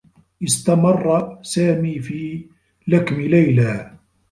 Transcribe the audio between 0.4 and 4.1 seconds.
استمرّ سامي في لكم ليلى.